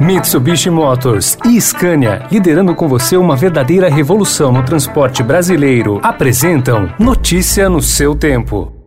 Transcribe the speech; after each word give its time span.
Mitsubishi 0.00 0.70
Motors 0.70 1.36
e 1.44 1.60
Scania, 1.60 2.22
liderando 2.30 2.74
com 2.74 2.86
você 2.86 3.16
uma 3.16 3.34
verdadeira 3.34 3.88
revolução 3.88 4.52
no 4.52 4.62
transporte 4.62 5.22
brasileiro, 5.22 5.98
apresentam 6.02 6.88
Notícia 6.98 7.68
no 7.68 7.82
seu 7.82 8.14
tempo. 8.14 8.77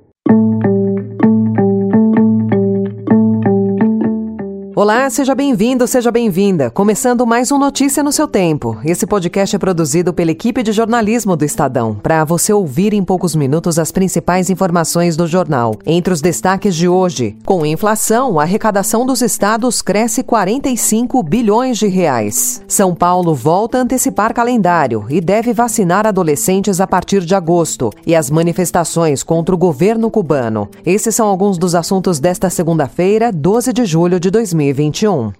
Olá, 4.81 5.07
seja 5.11 5.35
bem-vindo, 5.35 5.85
seja 5.85 6.09
bem-vinda. 6.09 6.71
Começando 6.71 7.23
mais 7.23 7.51
um 7.51 7.59
Notícia 7.59 8.01
no 8.01 8.11
seu 8.11 8.27
tempo. 8.27 8.79
Esse 8.83 9.05
podcast 9.05 9.55
é 9.55 9.59
produzido 9.59 10.11
pela 10.11 10.31
equipe 10.31 10.63
de 10.63 10.71
jornalismo 10.71 11.35
do 11.35 11.45
Estadão, 11.45 11.93
para 11.93 12.25
você 12.25 12.51
ouvir 12.51 12.91
em 12.91 13.03
poucos 13.03 13.35
minutos 13.35 13.77
as 13.77 13.91
principais 13.91 14.49
informações 14.49 15.15
do 15.15 15.27
jornal. 15.27 15.75
Entre 15.85 16.11
os 16.11 16.19
destaques 16.19 16.75
de 16.75 16.87
hoje, 16.87 17.37
com 17.45 17.63
inflação, 17.63 18.39
a 18.39 18.41
arrecadação 18.41 19.05
dos 19.05 19.21
estados 19.21 19.83
cresce 19.83 20.23
45 20.23 21.21
bilhões 21.21 21.77
de 21.77 21.85
reais. 21.85 22.63
São 22.67 22.95
Paulo 22.95 23.35
volta 23.35 23.77
a 23.77 23.81
antecipar 23.81 24.33
calendário 24.33 25.05
e 25.11 25.21
deve 25.21 25.53
vacinar 25.53 26.07
adolescentes 26.07 26.81
a 26.81 26.87
partir 26.87 27.23
de 27.23 27.35
agosto. 27.35 27.91
E 28.03 28.15
as 28.15 28.31
manifestações 28.31 29.21
contra 29.21 29.53
o 29.53 29.59
governo 29.59 30.09
cubano. 30.09 30.67
Esses 30.83 31.13
são 31.13 31.27
alguns 31.27 31.59
dos 31.59 31.75
assuntos 31.75 32.19
desta 32.19 32.49
segunda-feira, 32.49 33.31
12 33.31 33.71
de 33.73 33.85
julho 33.85 34.19
de 34.19 34.31
2020. 34.31 34.70
2021. 34.73 35.33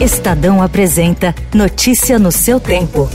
Estadão 0.00 0.62
apresenta 0.62 1.34
Notícia 1.54 2.18
no 2.18 2.32
seu 2.32 2.58
tempo. 2.58 3.08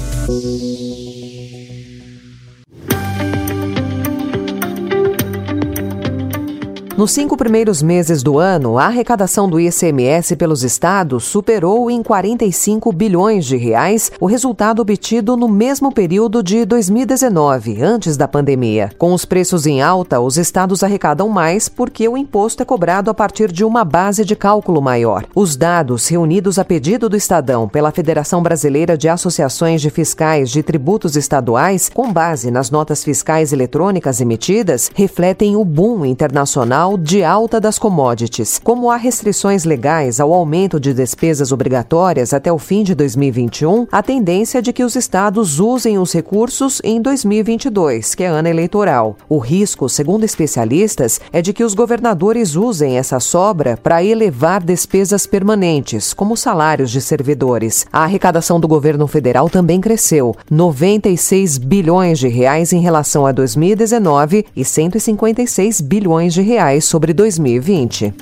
Nos 6.97 7.11
cinco 7.11 7.37
primeiros 7.37 7.83
meses 7.83 8.23
do 8.23 8.39
ano, 8.39 8.79
a 8.79 8.85
arrecadação 8.85 9.47
do 9.47 9.59
ICMS 9.59 10.35
pelos 10.35 10.63
estados 10.63 11.25
superou 11.25 11.91
em 11.91 12.01
45 12.01 12.91
bilhões 12.91 13.45
de 13.45 13.55
reais 13.55 14.11
o 14.19 14.25
resultado 14.25 14.81
obtido 14.81 15.37
no 15.37 15.47
mesmo 15.47 15.91
período 15.91 16.41
de 16.41 16.65
2019, 16.65 17.83
antes 17.83 18.17
da 18.17 18.27
pandemia. 18.27 18.89
Com 18.97 19.13
os 19.13 19.25
preços 19.25 19.67
em 19.67 19.79
alta, 19.79 20.19
os 20.19 20.39
estados 20.39 20.81
arrecadam 20.81 21.29
mais 21.29 21.69
porque 21.69 22.09
o 22.09 22.17
imposto 22.17 22.63
é 22.63 22.65
cobrado 22.65 23.11
a 23.11 23.13
partir 23.13 23.51
de 23.51 23.63
uma 23.63 23.85
base 23.85 24.25
de 24.25 24.35
cálculo 24.35 24.81
maior. 24.81 25.23
Os 25.35 25.55
dados 25.55 26.07
reunidos 26.07 26.57
a 26.57 26.65
pedido 26.65 27.07
do 27.07 27.15
Estadão 27.15 27.69
pela 27.69 27.91
Federação 27.91 28.41
Brasileira 28.41 28.97
de 28.97 29.07
Associações 29.07 29.83
de 29.83 29.91
Fiscais 29.91 30.49
de 30.49 30.63
Tributos 30.63 31.15
Estaduais, 31.15 31.91
com 31.93 32.11
base 32.11 32.49
nas 32.49 32.71
notas 32.71 33.03
fiscais 33.03 33.53
eletrônicas 33.53 34.19
emitidas, 34.19 34.89
refletem 34.95 35.55
o 35.55 35.63
boom 35.63 36.03
internacional 36.03 36.86
de 36.95 37.23
alta 37.23 37.59
das 37.59 37.79
commodities. 37.79 38.61
Como 38.63 38.91
há 38.91 38.97
restrições 38.97 39.63
legais 39.63 40.19
ao 40.19 40.31
aumento 40.31 40.79
de 40.79 40.93
despesas 40.93 41.51
obrigatórias 41.51 42.33
até 42.33 42.51
o 42.51 42.59
fim 42.59 42.83
de 42.83 42.93
2021, 42.93 43.87
a 43.91 44.03
tendência 44.03 44.59
é 44.59 44.61
de 44.61 44.71
que 44.71 44.83
os 44.83 44.95
estados 44.95 45.59
usem 45.59 45.97
os 45.97 46.13
recursos 46.13 46.79
em 46.83 47.01
2022, 47.01 48.13
que 48.13 48.23
é 48.23 48.27
ano 48.27 48.47
eleitoral. 48.47 49.17
O 49.27 49.39
risco, 49.39 49.89
segundo 49.89 50.23
especialistas, 50.23 51.19
é 51.33 51.41
de 51.41 51.51
que 51.51 51.63
os 51.63 51.73
governadores 51.73 52.55
usem 52.55 52.97
essa 52.97 53.19
sobra 53.19 53.75
para 53.75 54.03
elevar 54.03 54.63
despesas 54.63 55.25
permanentes, 55.25 56.13
como 56.13 56.37
salários 56.37 56.91
de 56.91 57.01
servidores. 57.01 57.87
A 57.91 58.03
arrecadação 58.03 58.59
do 58.59 58.67
governo 58.67 59.07
federal 59.07 59.49
também 59.49 59.81
cresceu, 59.81 60.35
96 60.51 61.57
bilhões 61.57 62.19
de 62.19 62.27
reais 62.27 62.71
em 62.71 62.81
relação 62.81 63.25
a 63.25 63.31
2019 63.31 64.45
e 64.55 64.63
156 64.63 65.81
bilhões 65.81 66.35
de 66.35 66.41
reais 66.43 66.76
sobre 66.81 67.13
2020. 67.13 68.13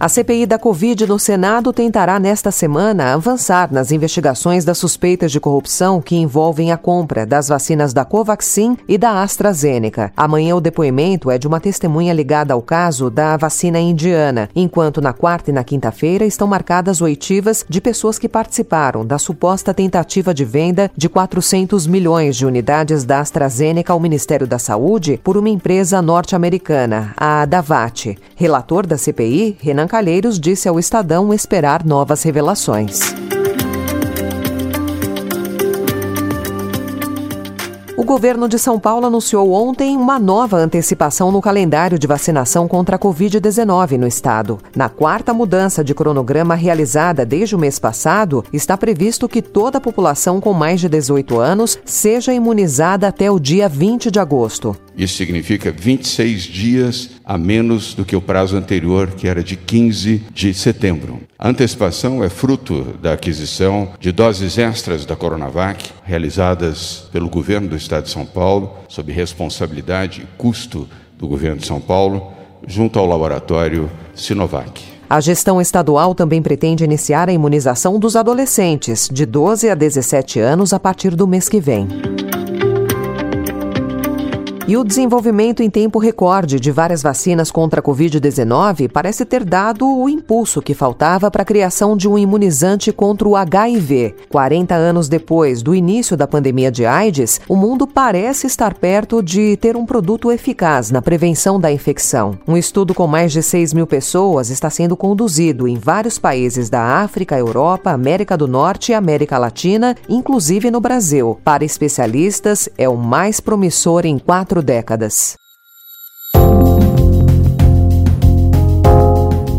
A 0.00 0.08
CPI 0.08 0.46
da 0.46 0.58
Covid 0.58 1.06
no 1.06 1.18
Senado 1.18 1.74
tentará 1.74 2.18
nesta 2.18 2.50
semana 2.50 3.12
avançar 3.12 3.70
nas 3.70 3.92
investigações 3.92 4.64
das 4.64 4.78
suspeitas 4.78 5.30
de 5.30 5.38
corrupção 5.38 6.00
que 6.00 6.16
envolvem 6.16 6.72
a 6.72 6.78
compra 6.78 7.26
das 7.26 7.48
vacinas 7.48 7.92
da 7.92 8.02
Covaxin 8.02 8.78
e 8.88 8.96
da 8.96 9.22
AstraZeneca. 9.22 10.10
Amanhã 10.16 10.56
o 10.56 10.60
depoimento 10.60 11.30
é 11.30 11.36
de 11.36 11.46
uma 11.46 11.60
testemunha 11.60 12.14
ligada 12.14 12.54
ao 12.54 12.62
caso 12.62 13.10
da 13.10 13.36
vacina 13.36 13.78
indiana, 13.78 14.48
enquanto 14.56 15.02
na 15.02 15.12
quarta 15.12 15.50
e 15.50 15.52
na 15.52 15.62
quinta-feira 15.62 16.24
estão 16.24 16.48
marcadas 16.48 17.02
oitivas 17.02 17.66
de 17.68 17.78
pessoas 17.78 18.18
que 18.18 18.26
participaram 18.26 19.04
da 19.04 19.18
suposta 19.18 19.74
tentativa 19.74 20.32
de 20.32 20.46
venda 20.46 20.90
de 20.96 21.10
400 21.10 21.86
milhões 21.86 22.36
de 22.36 22.46
unidades 22.46 23.04
da 23.04 23.20
AstraZeneca 23.20 23.92
ao 23.92 24.00
Ministério 24.00 24.46
da 24.46 24.58
Saúde 24.58 25.20
por 25.22 25.36
uma 25.36 25.50
empresa 25.50 26.00
norte-americana, 26.00 27.12
a 27.18 27.44
Davat. 27.44 28.16
Relator 28.34 28.86
da 28.86 28.96
CPI, 28.96 29.58
Renan 29.60 29.89
Calheiros 29.90 30.38
disse 30.38 30.68
ao 30.68 30.78
Estadão 30.78 31.34
esperar 31.34 31.84
novas 31.84 32.22
revelações. 32.22 33.00
O 38.00 38.04
governo 38.04 38.48
de 38.48 38.58
São 38.58 38.78
Paulo 38.80 39.06
anunciou 39.06 39.52
ontem 39.52 39.96
uma 39.96 40.18
nova 40.18 40.56
antecipação 40.56 41.30
no 41.30 41.40
calendário 41.40 41.98
de 41.98 42.06
vacinação 42.06 42.66
contra 42.66 42.96
a 42.96 42.98
Covid-19 42.98 43.98
no 43.98 44.06
estado. 44.06 44.58
Na 44.74 44.88
quarta 44.88 45.34
mudança 45.34 45.84
de 45.84 45.92
cronograma 45.92 46.54
realizada 46.54 47.26
desde 47.26 47.56
o 47.56 47.58
mês 47.58 47.78
passado, 47.78 48.44
está 48.52 48.76
previsto 48.78 49.28
que 49.28 49.42
toda 49.42 49.78
a 49.78 49.80
população 49.80 50.40
com 50.40 50.52
mais 50.52 50.80
de 50.80 50.88
18 50.88 51.38
anos 51.38 51.78
seja 51.84 52.32
imunizada 52.32 53.06
até 53.06 53.30
o 53.30 53.38
dia 53.38 53.68
20 53.68 54.10
de 54.10 54.18
agosto. 54.18 54.74
Isso 54.96 55.16
significa 55.16 55.70
26 55.70 56.42
dias 56.42 57.10
a 57.30 57.38
menos 57.38 57.94
do 57.94 58.04
que 58.04 58.16
o 58.16 58.20
prazo 58.20 58.56
anterior, 58.56 59.12
que 59.12 59.28
era 59.28 59.40
de 59.40 59.54
15 59.54 60.24
de 60.34 60.52
setembro. 60.52 61.20
A 61.38 61.48
antecipação 61.48 62.24
é 62.24 62.28
fruto 62.28 62.82
da 63.00 63.12
aquisição 63.12 63.90
de 64.00 64.10
doses 64.10 64.58
extras 64.58 65.06
da 65.06 65.14
Coronavac, 65.14 65.92
realizadas 66.02 67.04
pelo 67.12 67.28
governo 67.28 67.68
do 67.68 67.76
estado 67.76 68.02
de 68.06 68.10
São 68.10 68.26
Paulo, 68.26 68.74
sob 68.88 69.12
responsabilidade 69.12 70.22
e 70.22 70.26
custo 70.36 70.88
do 71.16 71.28
governo 71.28 71.58
de 71.58 71.68
São 71.68 71.80
Paulo, 71.80 72.32
junto 72.66 72.98
ao 72.98 73.06
laboratório 73.06 73.88
Sinovac. 74.12 74.82
A 75.08 75.20
gestão 75.20 75.60
estadual 75.60 76.16
também 76.16 76.42
pretende 76.42 76.82
iniciar 76.82 77.28
a 77.28 77.32
imunização 77.32 77.96
dos 78.00 78.16
adolescentes 78.16 79.08
de 79.08 79.24
12 79.24 79.70
a 79.70 79.76
17 79.76 80.40
anos 80.40 80.72
a 80.72 80.80
partir 80.80 81.14
do 81.14 81.28
mês 81.28 81.48
que 81.48 81.60
vem. 81.60 81.86
E 84.70 84.76
o 84.76 84.84
desenvolvimento 84.84 85.64
em 85.64 85.68
tempo 85.68 85.98
recorde 85.98 86.60
de 86.60 86.70
várias 86.70 87.02
vacinas 87.02 87.50
contra 87.50 87.80
a 87.80 87.82
Covid-19 87.82 88.88
parece 88.88 89.24
ter 89.24 89.44
dado 89.44 89.84
o 89.84 90.08
impulso 90.08 90.62
que 90.62 90.74
faltava 90.74 91.28
para 91.28 91.42
a 91.42 91.44
criação 91.44 91.96
de 91.96 92.06
um 92.06 92.16
imunizante 92.16 92.92
contra 92.92 93.26
o 93.26 93.34
HIV. 93.34 94.14
40 94.28 94.72
anos 94.76 95.08
depois 95.08 95.60
do 95.60 95.74
início 95.74 96.16
da 96.16 96.24
pandemia 96.24 96.70
de 96.70 96.86
AIDS, 96.86 97.40
o 97.48 97.56
mundo 97.56 97.84
parece 97.84 98.46
estar 98.46 98.74
perto 98.74 99.20
de 99.20 99.56
ter 99.56 99.76
um 99.76 99.84
produto 99.84 100.30
eficaz 100.30 100.92
na 100.92 101.02
prevenção 101.02 101.58
da 101.58 101.72
infecção. 101.72 102.38
Um 102.46 102.56
estudo 102.56 102.94
com 102.94 103.08
mais 103.08 103.32
de 103.32 103.42
6 103.42 103.74
mil 103.74 103.88
pessoas 103.88 104.50
está 104.50 104.70
sendo 104.70 104.96
conduzido 104.96 105.66
em 105.66 105.78
vários 105.78 106.16
países 106.16 106.70
da 106.70 107.02
África, 107.02 107.36
Europa, 107.36 107.90
América 107.90 108.36
do 108.36 108.46
Norte 108.46 108.92
e 108.92 108.94
América 108.94 109.36
Latina, 109.36 109.96
inclusive 110.08 110.70
no 110.70 110.80
Brasil. 110.80 111.40
Para 111.42 111.64
especialistas, 111.64 112.68
é 112.78 112.88
o 112.88 112.96
mais 112.96 113.40
promissor 113.40 114.06
em 114.06 114.16
quatro 114.16 114.59
quatro 114.60 114.62
décadas. 114.62 115.36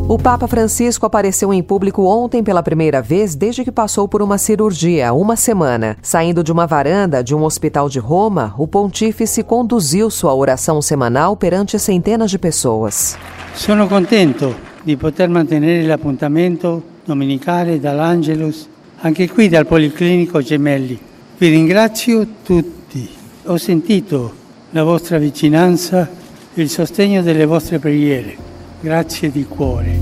O 0.08 0.18
Papa 0.18 0.46
Francisco 0.46 1.06
apareceu 1.06 1.54
em 1.54 1.64
público 1.64 2.04
ontem 2.04 2.44
pela 2.44 2.62
primeira 2.62 3.02
vez 3.02 3.34
desde 3.34 3.64
que 3.64 3.72
passou 3.72 4.10
por 4.10 4.22
uma 4.22 4.38
cirurgia 4.38 5.10
há 5.10 5.14
uma 5.14 5.38
semana. 5.38 5.96
Saindo 6.02 6.44
de 6.44 6.52
uma 6.52 6.68
varanda 6.68 7.24
de 7.24 7.34
um 7.34 7.44
hospital 7.44 7.88
de 7.88 7.98
Roma, 7.98 8.54
o 8.58 8.68
pontífice 8.68 9.42
conduziu 9.42 10.10
sua 10.10 10.34
oração 10.34 10.82
semanal 10.82 11.38
perante 11.38 11.80
centenas 11.80 12.30
de 12.30 12.38
pessoas. 12.38 13.18
Sono 13.54 13.88
contento 13.88 14.54
di 14.84 14.98
poter 14.98 15.30
mantenere 15.30 15.88
l'appuntamento 15.88 16.84
domenicale 17.06 17.80
dall'Angelus 17.80 18.68
anche 19.04 19.30
qui 19.30 19.48
dal 19.48 19.66
Policlinico 19.66 20.42
Gemelli. 20.42 21.00
Vi 21.38 21.48
ringrazio 21.48 22.28
tutti. 22.44 23.10
Ho 23.46 23.58
sentito 23.58 24.41
la 24.72 24.84
vostra 24.84 25.18
vicinanza 25.18 26.10
e 26.54 26.62
il 26.62 26.70
sostegno 26.70 27.22
delle 27.22 27.46
vostre 27.46 27.80
preghiere. 27.80 28.36
Grazie 28.80 29.32
di 29.32 29.46
cuore. 29.46 30.00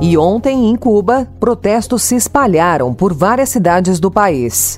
E 0.00 0.16
ontem, 0.18 0.68
em 0.68 0.76
Cuba, 0.76 1.26
protestos 1.40 2.02
se 2.02 2.14
espalharam 2.14 2.92
por 2.92 3.14
várias 3.14 3.48
cidades 3.48 3.98
do 3.98 4.10
país. 4.10 4.76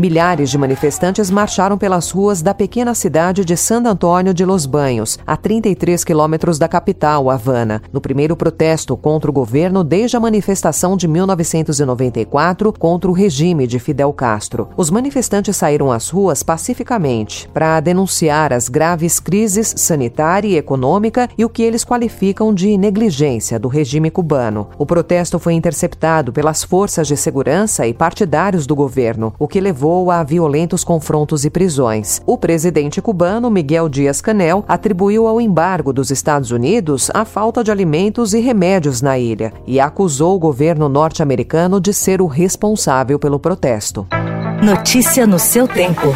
Milhares 0.00 0.48
de 0.48 0.56
manifestantes 0.56 1.30
marcharam 1.30 1.76
pelas 1.76 2.10
ruas 2.10 2.40
da 2.40 2.54
pequena 2.54 2.94
cidade 2.94 3.44
de 3.44 3.54
San 3.54 3.82
Antônio 3.86 4.32
de 4.32 4.46
Los 4.46 4.64
Banhos, 4.64 5.18
a 5.26 5.36
33 5.36 6.02
quilômetros 6.04 6.58
da 6.58 6.66
capital, 6.66 7.28
Havana, 7.28 7.82
no 7.92 8.00
primeiro 8.00 8.34
protesto 8.34 8.96
contra 8.96 9.30
o 9.30 9.34
governo 9.34 9.84
desde 9.84 10.16
a 10.16 10.20
manifestação 10.20 10.96
de 10.96 11.06
1994 11.06 12.72
contra 12.72 13.10
o 13.10 13.12
regime 13.12 13.66
de 13.66 13.78
Fidel 13.78 14.10
Castro. 14.14 14.70
Os 14.74 14.90
manifestantes 14.90 15.54
saíram 15.54 15.92
às 15.92 16.08
ruas 16.08 16.42
pacificamente 16.42 17.46
para 17.52 17.78
denunciar 17.78 18.54
as 18.54 18.70
graves 18.70 19.20
crises 19.20 19.74
sanitária 19.76 20.48
e 20.48 20.56
econômica 20.56 21.28
e 21.36 21.44
o 21.44 21.50
que 21.50 21.62
eles 21.62 21.84
qualificam 21.84 22.54
de 22.54 22.78
negligência 22.78 23.58
do 23.58 23.68
regime 23.68 24.10
cubano. 24.10 24.68
O 24.78 24.86
protesto 24.86 25.38
foi 25.38 25.52
interceptado 25.52 26.32
pelas 26.32 26.64
forças 26.64 27.06
de 27.06 27.18
segurança 27.18 27.86
e 27.86 27.92
partidários 27.92 28.66
do 28.66 28.74
governo, 28.74 29.34
o 29.38 29.46
que 29.46 29.60
levou 29.60 29.89
a 30.10 30.22
violentos 30.22 30.84
confrontos 30.84 31.44
e 31.44 31.50
prisões. 31.50 32.22
O 32.24 32.38
presidente 32.38 33.02
cubano, 33.02 33.50
Miguel 33.50 33.88
Dias-Canel, 33.88 34.64
atribuiu 34.68 35.26
ao 35.26 35.40
embargo 35.40 35.92
dos 35.92 36.10
Estados 36.10 36.52
Unidos 36.52 37.10
a 37.12 37.24
falta 37.24 37.64
de 37.64 37.72
alimentos 37.72 38.34
e 38.34 38.40
remédios 38.40 39.02
na 39.02 39.18
ilha 39.18 39.52
e 39.66 39.80
acusou 39.80 40.36
o 40.36 40.38
governo 40.38 40.88
norte-americano 40.88 41.80
de 41.80 41.92
ser 41.92 42.22
o 42.22 42.26
responsável 42.26 43.18
pelo 43.18 43.40
protesto. 43.40 44.06
Notícia 44.62 45.26
no 45.26 45.38
seu 45.38 45.66
tempo. 45.66 46.14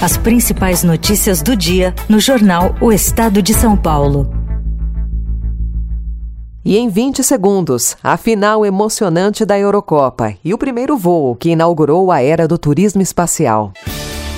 As 0.00 0.16
principais 0.16 0.84
notícias 0.84 1.42
do 1.42 1.56
dia 1.56 1.94
no 2.08 2.20
jornal 2.20 2.74
O 2.80 2.92
Estado 2.92 3.42
de 3.42 3.54
São 3.54 3.76
Paulo. 3.76 4.43
E 6.64 6.78
em 6.78 6.88
20 6.88 7.22
segundos, 7.22 7.94
a 8.02 8.16
final 8.16 8.64
emocionante 8.64 9.44
da 9.44 9.58
Eurocopa 9.58 10.34
e 10.42 10.54
o 10.54 10.58
primeiro 10.58 10.96
voo 10.96 11.36
que 11.36 11.50
inaugurou 11.50 12.10
a 12.10 12.22
era 12.22 12.48
do 12.48 12.56
turismo 12.56 13.02
espacial. 13.02 13.70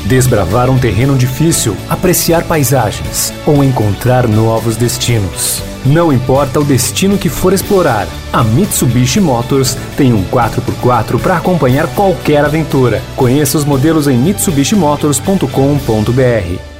Desbravar 0.07 0.69
um 0.69 0.77
terreno 0.77 1.17
difícil, 1.17 1.77
apreciar 1.89 2.43
paisagens 2.45 3.33
ou 3.47 3.63
encontrar 3.63 4.27
novos 4.27 4.77
destinos. 4.77 5.63
Não 5.85 6.13
importa 6.13 6.59
o 6.59 6.65
destino 6.65 7.17
que 7.17 7.29
for 7.29 7.53
explorar, 7.53 8.09
a 8.33 8.43
Mitsubishi 8.43 9.21
Motors 9.21 9.77
tem 9.97 10.13
um 10.13 10.25
4x4 10.25 11.21
para 11.21 11.37
acompanhar 11.37 11.87
qualquer 11.95 12.45
aventura. 12.45 13.01
Conheça 13.15 13.57
os 13.57 13.65
modelos 13.65 14.09
em 14.09 14.17
mitsubishimotors.com.br. 14.17 16.76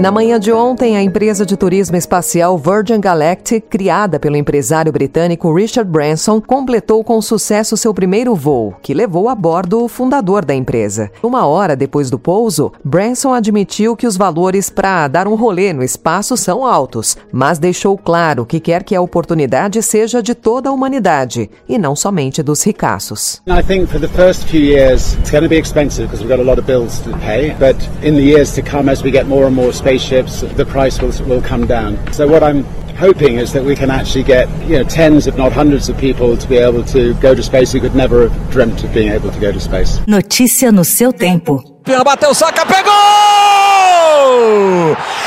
E 0.00 0.02
na 0.02 0.10
manhã 0.10 0.40
de 0.40 0.50
ontem, 0.50 0.96
a 0.96 1.02
empresa 1.02 1.44
de 1.44 1.58
turismo 1.58 1.94
espacial 1.94 2.56
Virgin 2.56 3.00
Galactic, 3.00 3.64
criada 3.68 4.18
pelo 4.18 4.34
empresário 4.34 4.90
britânico 4.90 5.52
Richard 5.52 5.90
Branson, 5.90 6.40
completou 6.40 7.04
com 7.04 7.20
sucesso 7.20 7.76
seu 7.76 7.92
primeiro 7.92 8.34
voo, 8.34 8.74
que 8.80 8.94
levou 8.94 9.28
a 9.28 9.34
bordo 9.34 9.84
o 9.84 9.88
fundador 9.88 10.42
da 10.42 10.54
empresa. 10.54 11.10
Uma 11.22 11.44
hora 11.44 11.76
depois 11.76 12.08
do 12.08 12.18
pouso, 12.18 12.72
Branson 12.82 13.34
admitiu 13.34 13.94
que 13.94 14.06
os 14.06 14.16
valores 14.16 14.70
para 14.70 15.06
dar 15.06 15.28
um 15.28 15.34
rolê 15.34 15.70
no 15.74 15.82
espaço 15.82 16.34
são 16.34 16.64
altos, 16.64 17.18
mas 17.30 17.58
deixou 17.58 17.98
claro 17.98 18.46
que 18.46 18.58
quer 18.58 18.82
que 18.82 18.96
a 18.96 19.02
oportunidade 19.02 19.82
seja 19.82 20.22
de 20.22 20.34
toda 20.34 20.70
a 20.70 20.72
humanidade 20.72 21.50
e 21.68 21.76
não 21.76 21.94
somente 21.94 22.42
dos 22.42 22.62
ricaços. 22.62 23.42
I 23.46 23.62
think 23.62 23.86
for 23.90 24.00
the 24.00 24.08
first 24.08 24.48
few 24.48 24.62
years 24.62 25.12
it's 25.18 25.30
going 25.30 25.42
to 25.42 25.50
be 25.50 25.58
expensive 25.58 26.04
because 26.06 26.24
we've 26.24 26.34
got 26.34 26.40
a 26.40 26.50
lot 26.50 26.58
of 26.58 26.66
bills 26.66 27.00
to 27.00 27.10
pay, 27.18 27.54
but 27.58 27.76
in 28.02 28.14
the 28.14 28.24
years 28.24 28.54
to 28.54 28.62
come 28.62 28.90
as 28.90 29.02
we 29.02 29.10
get 29.10 29.26
more 29.26 29.44
and 29.44 29.54
more 29.54 29.70
space 29.70 29.89
spaceships, 29.90 30.42
the 30.54 30.64
price 30.64 31.00
will, 31.00 31.10
will 31.26 31.42
come 31.42 31.66
down. 31.66 31.98
So 32.12 32.28
what 32.28 32.44
I'm 32.44 32.62
hoping 32.94 33.38
is 33.38 33.52
that 33.52 33.64
we 33.64 33.74
can 33.74 33.90
actually 33.90 34.22
get 34.22 34.48
you 34.68 34.78
know 34.78 34.84
tens, 34.84 35.26
if 35.26 35.36
not 35.36 35.52
hundreds, 35.52 35.88
of 35.88 35.98
people 35.98 36.36
to 36.36 36.48
be 36.48 36.58
able 36.58 36.84
to 36.84 37.14
go 37.14 37.34
to 37.34 37.42
space 37.42 37.72
who 37.72 37.80
could 37.80 37.96
never 37.96 38.28
have 38.28 38.50
dreamt 38.52 38.84
of 38.84 38.94
being 38.94 39.10
able 39.10 39.32
to 39.32 39.40
go 39.40 39.50
to 39.50 39.58
space. 39.58 39.98
Notícia 40.06 40.70
no 40.70 40.84
seu 40.84 41.12
tempo. 41.12 41.58
Pena 41.82 42.04
bateu, 42.04 42.32
saca, 42.34 42.64
pegou! 42.66 42.92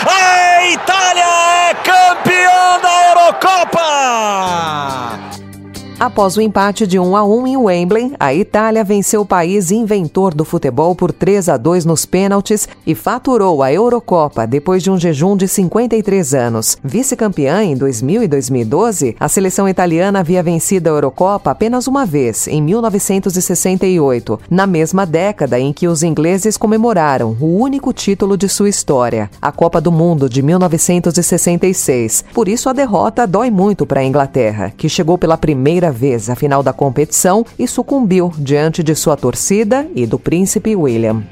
A 0.08 0.72
Itália 0.72 1.26
é 1.70 1.74
campeã 1.84 2.80
da 2.82 2.94
Eurocopa! 3.10 3.84
Após 6.04 6.36
o 6.36 6.42
empate 6.42 6.86
de 6.86 7.00
1 7.00 7.16
a 7.16 7.24
1 7.24 7.48
em 7.48 7.56
Wembley, 7.56 8.12
a 8.20 8.34
Itália 8.34 8.84
venceu 8.84 9.22
o 9.22 9.26
país 9.26 9.72
inventor 9.72 10.34
do 10.34 10.44
futebol 10.44 10.94
por 10.94 11.14
3 11.14 11.48
a 11.48 11.56
2 11.56 11.86
nos 11.86 12.06
pênaltis 12.06 12.68
e 12.86 12.94
faturou 12.94 13.64
a 13.64 13.72
Eurocopa 13.72 14.46
depois 14.46 14.84
de 14.84 14.92
um 14.92 15.00
jejum 15.00 15.38
de 15.38 15.48
53 15.48 16.34
anos. 16.34 16.78
Vice-campeã 16.84 17.64
em 17.64 17.78
2000 17.78 18.22
e 18.22 18.28
2012, 18.28 19.16
a 19.18 19.30
seleção 19.30 19.70
italiana 19.70 20.20
havia 20.20 20.44
vencido 20.44 20.90
a 20.90 20.92
Eurocopa 20.92 21.52
apenas 21.52 21.88
uma 21.88 22.06
vez, 22.06 22.50
em 22.50 22.62
1968, 22.62 24.42
na 24.50 24.68
mesma 24.68 25.06
década 25.06 25.58
em 25.58 25.72
que 25.72 25.88
os 25.88 26.04
ingleses 26.04 26.58
comemoraram 26.58 27.38
o 27.40 27.46
único 27.62 27.94
título 27.94 28.36
de 28.36 28.50
sua 28.50 28.68
história, 28.68 29.32
a 29.42 29.54
Copa 29.54 29.80
do 29.80 29.90
Mundo 29.90 30.28
de 30.28 30.42
1966. 30.42 32.26
Por 32.34 32.50
isso 32.50 32.68
a 32.68 32.74
derrota 32.74 33.26
dói 33.26 33.50
muito 33.50 33.86
para 33.86 34.02
a 34.02 34.06
Inglaterra, 34.06 34.74
que 34.76 34.90
chegou 34.90 35.18
pela 35.18 35.38
primeira 35.38 35.93
vez 35.94 36.30
à 36.30 36.36
final 36.36 36.62
da 36.62 36.74
competição 36.74 37.46
e 37.58 37.68
sucumbiu 37.68 38.32
diante 38.38 38.84
de 38.84 38.96
sua 38.96 39.16
torcida 39.16 39.88
e 39.96 40.06
do 40.06 40.20
príncipe 40.20 40.76
William. 40.76 41.24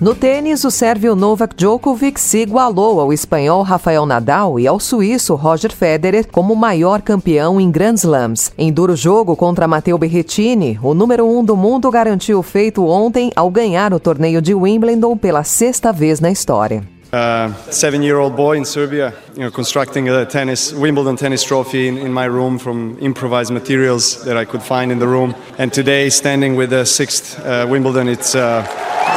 No 0.00 0.14
tênis, 0.14 0.62
o 0.62 0.70
sérvio 0.70 1.16
Novak 1.16 1.56
Djokovic 1.56 2.20
se 2.20 2.38
igualou 2.38 3.00
ao 3.00 3.12
espanhol 3.12 3.62
Rafael 3.62 4.06
Nadal 4.06 4.60
e 4.60 4.64
ao 4.64 4.78
suíço 4.78 5.34
Roger 5.34 5.74
Federer 5.74 6.28
como 6.30 6.54
maior 6.54 7.02
campeão 7.02 7.60
em 7.60 7.68
Grand 7.68 7.94
Slams. 7.94 8.52
Em 8.56 8.72
duro 8.72 8.94
jogo 8.94 9.34
contra 9.34 9.66
Matteo 9.66 9.98
Berrettini, 9.98 10.78
o 10.80 10.94
número 10.94 11.26
um 11.26 11.44
do 11.44 11.56
mundo 11.56 11.90
garantiu 11.90 12.38
o 12.38 12.44
feito 12.44 12.86
ontem 12.86 13.32
ao 13.34 13.50
ganhar 13.50 13.92
o 13.92 13.98
torneio 13.98 14.40
de 14.40 14.54
Wimbledon 14.54 15.16
pela 15.16 15.42
sexta 15.42 15.92
vez 15.92 16.20
na 16.20 16.30
história. 16.30 16.97
Uh, 17.10 17.54
seven-year-old 17.70 18.36
boy 18.36 18.54
in 18.54 18.66
Serbia, 18.66 19.14
you 19.32 19.40
know, 19.40 19.50
constructing 19.50 20.10
a 20.10 20.26
tennis 20.26 20.74
Wimbledon 20.74 21.16
tennis 21.16 21.42
trophy 21.42 21.88
in, 21.88 21.96
in, 21.96 22.12
my 22.12 22.26
room 22.26 22.58
from 22.58 22.98
improvised 22.98 23.50
materials 23.50 24.22
that 24.26 24.36
I 24.36 24.44
could 24.44 24.62
find 24.62 24.92
in 24.92 24.98
the 24.98 25.08
room. 25.08 25.34
And 25.56 25.72
today, 25.72 26.10
standing 26.10 26.54
with 26.54 26.68
the 26.68 26.84
sixth 26.84 27.40
uh, 27.40 27.66
Wimbledon, 27.66 28.08
it's 28.08 28.34
uh, 28.34 28.62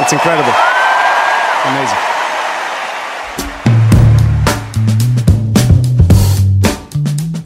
it's 0.00 0.12
incredible, 0.14 0.54
amazing. 1.66 2.11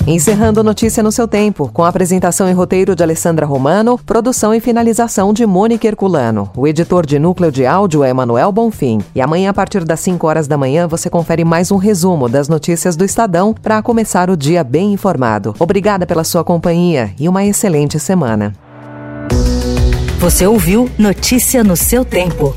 Encerrando 0.06 0.62
notícia 0.62 1.02
no 1.02 1.10
seu 1.10 1.26
tempo, 1.26 1.68
com 1.72 1.82
a 1.82 1.88
apresentação 1.88 2.48
e 2.48 2.52
roteiro 2.52 2.94
de 2.94 3.02
Alessandra 3.02 3.44
Romano, 3.44 3.98
produção 3.98 4.54
e 4.54 4.60
finalização 4.60 5.32
de 5.32 5.44
Mônica 5.44 5.88
Herculano. 5.88 6.48
O 6.56 6.64
editor 6.64 7.04
de 7.04 7.18
núcleo 7.18 7.50
de 7.50 7.66
áudio 7.66 8.04
é 8.04 8.12
Manuel 8.12 8.52
Bonfim. 8.52 9.00
E 9.16 9.20
amanhã, 9.20 9.50
a 9.50 9.52
partir 9.52 9.84
das 9.84 9.98
5 9.98 10.24
horas 10.24 10.46
da 10.46 10.56
manhã, 10.56 10.86
você 10.86 11.10
confere 11.10 11.44
mais 11.44 11.72
um 11.72 11.76
resumo 11.76 12.28
das 12.28 12.48
notícias 12.48 12.94
do 12.94 13.04
Estadão 13.04 13.52
para 13.52 13.82
começar 13.82 14.30
o 14.30 14.36
dia 14.36 14.62
bem 14.62 14.92
informado. 14.92 15.56
Obrigada 15.58 16.06
pela 16.06 16.22
sua 16.22 16.44
companhia 16.44 17.10
e 17.18 17.28
uma 17.28 17.44
excelente 17.44 17.98
semana. 17.98 18.52
Você 20.20 20.46
ouviu 20.46 20.88
Notícia 20.96 21.64
no 21.64 21.76
seu 21.76 22.04
tempo. 22.04 22.54